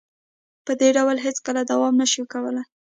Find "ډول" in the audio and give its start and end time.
0.97-1.17